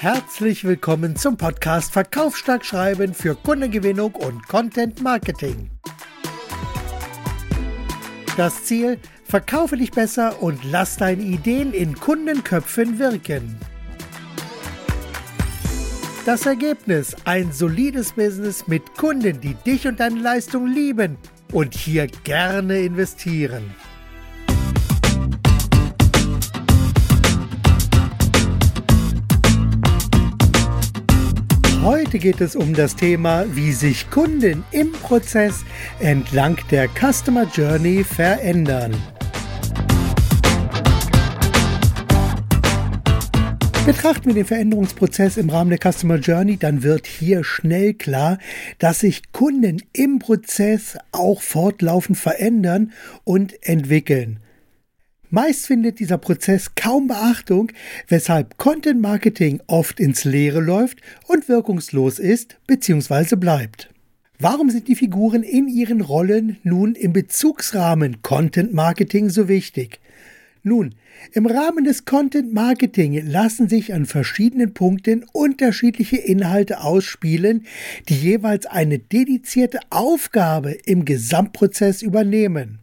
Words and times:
Herzlich 0.00 0.62
willkommen 0.62 1.16
zum 1.16 1.36
Podcast 1.36 1.92
Verkaufsstark 1.92 2.64
schreiben 2.64 3.14
für 3.14 3.34
Kundengewinnung 3.34 4.14
und 4.14 4.46
Content 4.46 5.02
Marketing. 5.02 5.72
Das 8.36 8.62
Ziel: 8.62 9.00
Verkaufe 9.24 9.76
dich 9.76 9.90
besser 9.90 10.40
und 10.40 10.62
lass 10.62 10.98
deine 10.98 11.24
Ideen 11.24 11.72
in 11.72 11.96
Kundenköpfen 11.96 13.00
wirken. 13.00 13.58
Das 16.24 16.46
Ergebnis: 16.46 17.16
ein 17.24 17.50
solides 17.50 18.12
Business 18.12 18.68
mit 18.68 18.96
Kunden, 18.96 19.40
die 19.40 19.54
dich 19.54 19.88
und 19.88 19.98
deine 19.98 20.20
Leistung 20.20 20.68
lieben 20.68 21.18
und 21.52 21.74
hier 21.74 22.06
gerne 22.22 22.78
investieren. 22.82 23.74
Heute 31.84 32.18
geht 32.18 32.40
es 32.40 32.56
um 32.56 32.74
das 32.74 32.96
Thema, 32.96 33.44
wie 33.54 33.72
sich 33.72 34.10
Kunden 34.10 34.64
im 34.72 34.90
Prozess 34.92 35.64
entlang 36.00 36.58
der 36.70 36.88
Customer 36.88 37.44
Journey 37.44 38.02
verändern. 38.02 38.94
Betrachten 43.86 44.26
wir 44.26 44.34
den 44.34 44.44
Veränderungsprozess 44.44 45.36
im 45.36 45.50
Rahmen 45.50 45.70
der 45.70 45.92
Customer 45.92 46.16
Journey, 46.16 46.56
dann 46.56 46.82
wird 46.82 47.06
hier 47.06 47.44
schnell 47.44 47.94
klar, 47.94 48.38
dass 48.78 49.00
sich 49.00 49.32
Kunden 49.32 49.80
im 49.92 50.18
Prozess 50.18 50.98
auch 51.12 51.40
fortlaufend 51.40 52.18
verändern 52.18 52.92
und 53.24 53.54
entwickeln. 53.62 54.40
Meist 55.30 55.66
findet 55.66 56.00
dieser 56.00 56.16
Prozess 56.16 56.74
kaum 56.74 57.06
Beachtung, 57.06 57.70
weshalb 58.08 58.56
Content 58.56 59.02
Marketing 59.02 59.60
oft 59.66 60.00
ins 60.00 60.24
Leere 60.24 60.60
läuft 60.60 61.00
und 61.26 61.50
wirkungslos 61.50 62.18
ist 62.18 62.56
bzw. 62.66 63.36
bleibt. 63.36 63.90
Warum 64.38 64.70
sind 64.70 64.88
die 64.88 64.96
Figuren 64.96 65.42
in 65.42 65.68
ihren 65.68 66.00
Rollen 66.00 66.56
nun 66.62 66.94
im 66.94 67.12
Bezugsrahmen 67.12 68.22
Content 68.22 68.72
Marketing 68.72 69.28
so 69.28 69.48
wichtig? 69.48 70.00
Nun, 70.62 70.94
im 71.34 71.44
Rahmen 71.44 71.84
des 71.84 72.06
Content 72.06 72.54
Marketing 72.54 73.20
lassen 73.26 73.68
sich 73.68 73.92
an 73.92 74.06
verschiedenen 74.06 74.72
Punkten 74.72 75.26
unterschiedliche 75.32 76.16
Inhalte 76.16 76.80
ausspielen, 76.80 77.66
die 78.08 78.16
jeweils 78.16 78.64
eine 78.64 78.98
dedizierte 78.98 79.80
Aufgabe 79.90 80.72
im 80.86 81.04
Gesamtprozess 81.04 82.00
übernehmen. 82.00 82.78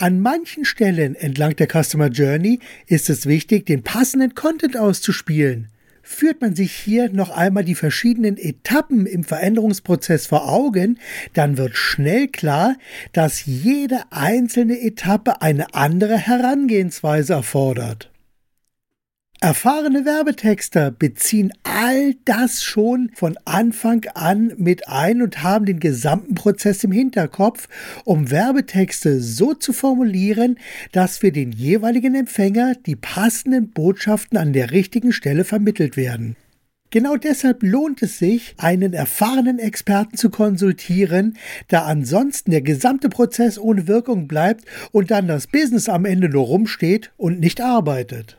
An 0.00 0.20
manchen 0.20 0.64
Stellen 0.64 1.14
entlang 1.14 1.56
der 1.56 1.68
Customer 1.68 2.06
Journey 2.06 2.60
ist 2.86 3.10
es 3.10 3.26
wichtig, 3.26 3.66
den 3.66 3.82
passenden 3.82 4.34
Content 4.34 4.78
auszuspielen. 4.78 5.68
Führt 6.02 6.40
man 6.40 6.56
sich 6.56 6.72
hier 6.72 7.10
noch 7.10 7.28
einmal 7.28 7.66
die 7.66 7.74
verschiedenen 7.74 8.38
Etappen 8.38 9.04
im 9.04 9.24
Veränderungsprozess 9.24 10.26
vor 10.26 10.48
Augen, 10.48 10.98
dann 11.34 11.58
wird 11.58 11.76
schnell 11.76 12.28
klar, 12.28 12.76
dass 13.12 13.44
jede 13.44 14.00
einzelne 14.08 14.80
Etappe 14.80 15.42
eine 15.42 15.74
andere 15.74 16.16
Herangehensweise 16.16 17.34
erfordert. 17.34 18.10
Erfahrene 19.42 20.04
Werbetexter 20.04 20.90
beziehen 20.90 21.50
all 21.62 22.12
das 22.26 22.62
schon 22.62 23.10
von 23.14 23.38
Anfang 23.46 24.04
an 24.12 24.52
mit 24.58 24.86
ein 24.86 25.22
und 25.22 25.42
haben 25.42 25.64
den 25.64 25.80
gesamten 25.80 26.34
Prozess 26.34 26.84
im 26.84 26.92
Hinterkopf, 26.92 27.66
um 28.04 28.30
Werbetexte 28.30 29.18
so 29.22 29.54
zu 29.54 29.72
formulieren, 29.72 30.58
dass 30.92 31.16
für 31.16 31.32
den 31.32 31.52
jeweiligen 31.52 32.14
Empfänger 32.14 32.74
die 32.84 32.96
passenden 32.96 33.70
Botschaften 33.70 34.36
an 34.36 34.52
der 34.52 34.72
richtigen 34.72 35.10
Stelle 35.10 35.44
vermittelt 35.44 35.96
werden. 35.96 36.36
Genau 36.90 37.16
deshalb 37.16 37.62
lohnt 37.62 38.02
es 38.02 38.18
sich, 38.18 38.54
einen 38.58 38.92
erfahrenen 38.92 39.58
Experten 39.58 40.18
zu 40.18 40.28
konsultieren, 40.28 41.38
da 41.68 41.84
ansonsten 41.84 42.50
der 42.50 42.60
gesamte 42.60 43.08
Prozess 43.08 43.58
ohne 43.58 43.88
Wirkung 43.88 44.28
bleibt 44.28 44.66
und 44.92 45.10
dann 45.10 45.28
das 45.28 45.46
Business 45.46 45.88
am 45.88 46.04
Ende 46.04 46.28
nur 46.28 46.44
rumsteht 46.44 47.10
und 47.16 47.40
nicht 47.40 47.62
arbeitet. 47.62 48.36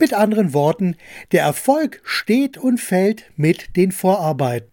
Mit 0.00 0.14
anderen 0.14 0.54
Worten, 0.54 0.96
der 1.30 1.42
Erfolg 1.42 2.00
steht 2.04 2.56
und 2.56 2.80
fällt 2.80 3.24
mit 3.36 3.76
den 3.76 3.92
Vorarbeiten. 3.92 4.70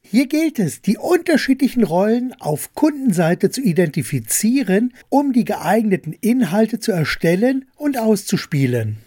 Hier 0.00 0.28
gilt 0.28 0.60
es, 0.60 0.80
die 0.80 0.96
unterschiedlichen 0.96 1.82
Rollen 1.82 2.32
auf 2.38 2.72
Kundenseite 2.74 3.50
zu 3.50 3.60
identifizieren, 3.60 4.94
um 5.08 5.32
die 5.32 5.44
geeigneten 5.44 6.12
Inhalte 6.12 6.78
zu 6.78 6.92
erstellen 6.92 7.66
und 7.74 7.98
auszuspielen. 7.98 8.98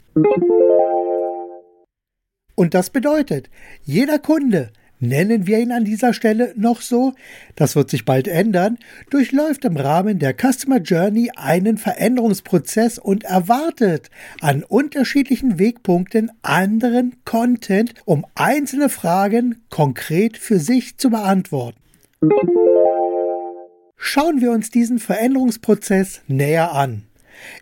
Und 2.56 2.74
das 2.74 2.90
bedeutet, 2.90 3.50
jeder 3.82 4.20
Kunde 4.20 4.74
nennen 5.02 5.48
wir 5.48 5.60
ihn 5.60 5.72
an 5.72 5.84
dieser 5.84 6.14
Stelle 6.14 6.54
noch 6.56 6.82
so, 6.82 7.14
das 7.56 7.76
wird 7.76 7.90
sich 7.90 8.06
bald 8.06 8.28
ändern, 8.28 8.78
durchläuft 9.10 9.66
im 9.66 9.76
Rahmen 9.76 10.20
der 10.20 10.34
Customer 10.34 10.78
Journey 10.78 11.32
einen 11.36 11.78
Veränderungsprozess 11.78 12.98
und 12.98 13.24
erwartet 13.26 14.10
an 14.40 14.64
unterschiedlichen 14.64 15.60
Wegpunkten 15.60 16.32
anderen 16.44 17.16
Content, 17.26 17.96
um 18.06 18.26
einzelne 18.36 18.90
Fragen 18.90 19.62
konkret 19.70 20.38
für 20.38 20.60
sich 20.60 20.98
zu 20.98 21.10
beantworten. 21.10 21.80
Schauen 23.98 24.42
wir 24.42 24.52
uns 24.52 24.70
diesen 24.70 25.00
Veränderungsprozess 25.00 26.22
näher 26.28 26.74
an. 26.74 27.04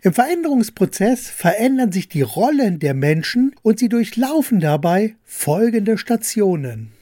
Im 0.02 0.12
Veränderungsprozess 0.12 1.28
verändern 1.28 1.92
sich 1.92 2.08
die 2.08 2.22
Rollen 2.22 2.78
der 2.78 2.94
Menschen 2.94 3.54
und 3.62 3.78
sie 3.78 3.88
durchlaufen 3.88 4.60
dabei 4.60 5.14
folgende 5.24 5.96
Stationen. 5.96 6.92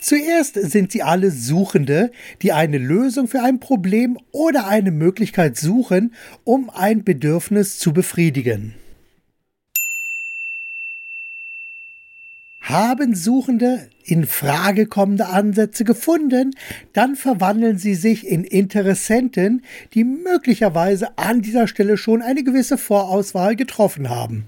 Zuerst 0.00 0.54
sind 0.54 0.92
sie 0.92 1.02
alle 1.02 1.30
Suchende, 1.30 2.10
die 2.42 2.52
eine 2.52 2.78
Lösung 2.78 3.28
für 3.28 3.42
ein 3.42 3.60
Problem 3.60 4.18
oder 4.32 4.66
eine 4.66 4.90
Möglichkeit 4.90 5.56
suchen, 5.56 6.14
um 6.44 6.70
ein 6.70 7.04
Bedürfnis 7.04 7.78
zu 7.78 7.92
befriedigen. 7.92 8.74
Haben 12.62 13.14
Suchende 13.14 13.88
in 14.04 14.26
Frage 14.26 14.86
kommende 14.86 15.26
Ansätze 15.26 15.84
gefunden, 15.84 16.52
dann 16.92 17.16
verwandeln 17.16 17.78
sie 17.78 17.94
sich 17.94 18.26
in 18.26 18.44
Interessenten, 18.44 19.64
die 19.92 20.04
möglicherweise 20.04 21.18
an 21.18 21.42
dieser 21.42 21.66
Stelle 21.66 21.96
schon 21.96 22.22
eine 22.22 22.44
gewisse 22.44 22.78
Vorauswahl 22.78 23.56
getroffen 23.56 24.08
haben. 24.08 24.46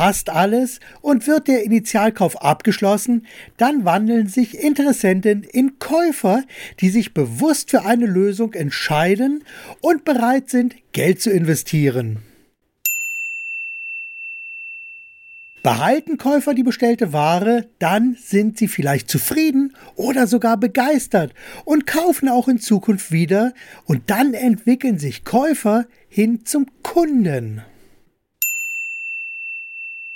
Passt 0.00 0.30
alles 0.30 0.80
und 1.02 1.26
wird 1.26 1.46
der 1.46 1.62
Initialkauf 1.62 2.40
abgeschlossen, 2.40 3.26
dann 3.58 3.84
wandeln 3.84 4.28
sich 4.28 4.58
Interessenten 4.58 5.42
in 5.42 5.78
Käufer, 5.78 6.42
die 6.80 6.88
sich 6.88 7.12
bewusst 7.12 7.68
für 7.68 7.84
eine 7.84 8.06
Lösung 8.06 8.54
entscheiden 8.54 9.44
und 9.82 10.06
bereit 10.06 10.48
sind, 10.48 10.74
Geld 10.92 11.20
zu 11.20 11.30
investieren. 11.30 12.20
Behalten 15.62 16.16
Käufer 16.16 16.54
die 16.54 16.62
bestellte 16.62 17.12
Ware, 17.12 17.66
dann 17.78 18.16
sind 18.18 18.56
sie 18.56 18.68
vielleicht 18.68 19.10
zufrieden 19.10 19.76
oder 19.96 20.26
sogar 20.26 20.56
begeistert 20.56 21.34
und 21.66 21.86
kaufen 21.86 22.30
auch 22.30 22.48
in 22.48 22.58
Zukunft 22.58 23.12
wieder 23.12 23.52
und 23.84 24.08
dann 24.08 24.32
entwickeln 24.32 24.98
sich 24.98 25.26
Käufer 25.26 25.84
hin 26.08 26.46
zum 26.46 26.64
Kunden. 26.82 27.60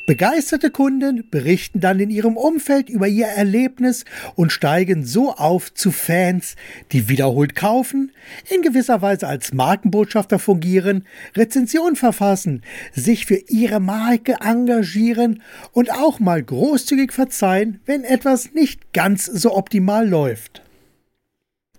Begeisterte 0.07 0.71
Kunden 0.71 1.25
berichten 1.31 1.81
dann 1.81 1.99
in 1.99 2.11
ihrem 2.11 2.37
Umfeld 2.37 2.91
über 2.91 3.09
ihr 3.09 3.25
Erlebnis 3.27 4.05
und 4.35 4.53
steigen 4.53 5.03
so 5.03 5.33
auf 5.33 5.73
zu 5.73 5.93
Fans, 5.93 6.57
die 6.93 7.09
wiederholt 7.09 7.55
kaufen, 7.55 8.13
in 8.51 8.61
gewisser 8.61 9.01
Weise 9.01 9.27
als 9.27 9.55
Markenbotschafter 9.55 10.39
fungieren, 10.39 11.07
Rezensionen 11.35 11.97
verfassen, 11.97 12.61
sich 12.93 13.25
für 13.25 13.41
ihre 13.49 13.81
Marke 13.81 14.37
engagieren 14.43 15.43
und 15.73 15.91
auch 15.91 16.21
mal 16.21 16.43
großzügig 16.43 17.11
verzeihen, 17.11 17.81
wenn 17.87 18.05
etwas 18.05 18.53
nicht 18.53 18.93
ganz 18.93 19.25
so 19.25 19.57
optimal 19.57 20.07
läuft. 20.07 20.61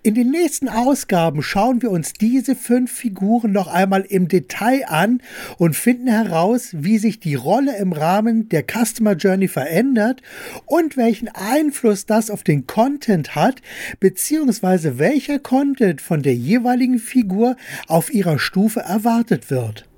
In 0.06 0.14
den 0.14 0.30
nächsten 0.30 0.68
Ausgaben 0.68 1.42
schauen 1.42 1.82
wir 1.82 1.90
uns 1.90 2.12
diese 2.12 2.54
fünf 2.54 2.92
Figuren 2.92 3.50
noch 3.50 3.66
einmal 3.66 4.02
im 4.02 4.28
Detail 4.28 4.84
an 4.86 5.20
und 5.58 5.74
finden 5.74 6.06
heraus, 6.06 6.68
wie 6.74 6.98
sich 6.98 7.18
die 7.18 7.34
Rolle 7.34 7.76
im 7.78 7.92
Rahmen 7.92 8.48
der 8.48 8.62
Customer 8.62 9.14
Journey 9.14 9.48
verändert 9.48 10.22
und 10.64 10.96
welchen 10.96 11.26
Einfluss 11.26 12.06
das 12.06 12.30
auf 12.30 12.44
den 12.44 12.68
Content 12.68 13.34
hat, 13.34 13.62
beziehungsweise 13.98 15.00
welcher 15.00 15.40
Content 15.40 16.00
von 16.00 16.22
der 16.22 16.36
jeweiligen 16.36 17.00
Figur 17.00 17.56
auf 17.88 18.14
ihrer 18.14 18.38
Stufe 18.38 18.78
erwartet 18.82 19.50
wird. 19.50 19.88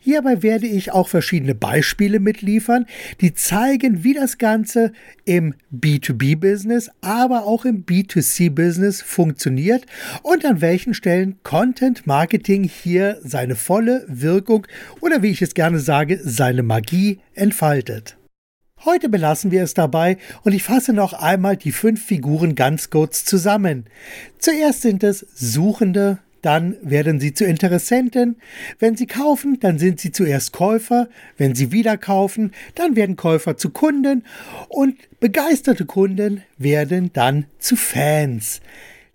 Hierbei 0.00 0.42
werde 0.42 0.66
ich 0.66 0.92
auch 0.92 1.08
verschiedene 1.08 1.54
Beispiele 1.54 2.20
mitliefern, 2.20 2.86
die 3.20 3.34
zeigen, 3.34 4.04
wie 4.04 4.14
das 4.14 4.38
Ganze 4.38 4.92
im 5.24 5.54
B2B-Business, 5.74 6.90
aber 7.00 7.44
auch 7.44 7.64
im 7.64 7.84
B2C-Business 7.84 9.02
funktioniert 9.02 9.86
und 10.22 10.44
an 10.44 10.60
welchen 10.60 10.94
Stellen 10.94 11.36
Content 11.42 12.06
Marketing 12.06 12.64
hier 12.64 13.18
seine 13.22 13.56
volle 13.56 14.04
Wirkung 14.08 14.66
oder 15.00 15.22
wie 15.22 15.30
ich 15.30 15.42
es 15.42 15.54
gerne 15.54 15.80
sage, 15.80 16.20
seine 16.22 16.62
Magie 16.62 17.20
entfaltet. 17.34 18.16
Heute 18.84 19.08
belassen 19.08 19.50
wir 19.50 19.64
es 19.64 19.74
dabei 19.74 20.18
und 20.44 20.52
ich 20.52 20.62
fasse 20.62 20.92
noch 20.92 21.12
einmal 21.12 21.56
die 21.56 21.72
fünf 21.72 22.04
Figuren 22.04 22.54
ganz 22.54 22.90
kurz 22.90 23.24
zusammen. 23.24 23.86
Zuerst 24.38 24.82
sind 24.82 25.02
es 25.02 25.26
Suchende, 25.34 26.18
dann 26.42 26.76
werden 26.82 27.20
sie 27.20 27.34
zu 27.34 27.44
Interessenten. 27.44 28.36
Wenn 28.78 28.96
sie 28.96 29.06
kaufen, 29.06 29.58
dann 29.60 29.78
sind 29.78 30.00
sie 30.00 30.12
zuerst 30.12 30.52
Käufer. 30.52 31.08
Wenn 31.36 31.54
sie 31.54 31.72
wieder 31.72 31.96
kaufen, 31.96 32.52
dann 32.74 32.96
werden 32.96 33.16
Käufer 33.16 33.56
zu 33.56 33.70
Kunden 33.70 34.24
und 34.68 34.96
begeisterte 35.20 35.84
Kunden 35.84 36.42
werden 36.58 37.10
dann 37.12 37.46
zu 37.58 37.76
Fans. 37.76 38.60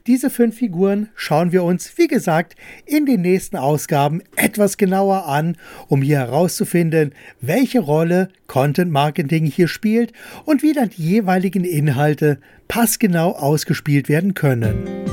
Diese 0.05 0.29
fünf 0.29 0.57
Figuren 0.57 1.07
schauen 1.15 1.53
wir 1.53 1.63
uns, 1.63 1.97
wie 1.97 2.07
gesagt, 2.07 2.57
in 2.85 3.05
den 3.05 3.21
nächsten 3.21 3.55
Ausgaben 3.55 4.21
etwas 4.35 4.75
genauer 4.75 5.27
an, 5.27 5.55
um 5.87 6.01
hier 6.01 6.17
herauszufinden, 6.17 7.13
welche 7.39 7.79
Rolle 7.79 8.27
Content 8.47 8.91
Marketing 8.91 9.45
hier 9.45 9.69
spielt 9.69 10.11
und 10.43 10.61
wie 10.61 10.73
dann 10.73 10.89
die 10.89 11.03
jeweiligen 11.03 11.63
Inhalte 11.63 12.39
passgenau 12.67 13.31
ausgespielt 13.31 14.09
werden 14.09 14.33
können. 14.33 15.12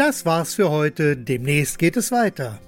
Das 0.00 0.24
war's 0.24 0.54
für 0.54 0.70
heute. 0.70 1.14
Demnächst 1.14 1.78
geht 1.78 1.94
es 1.98 2.10
weiter. 2.10 2.58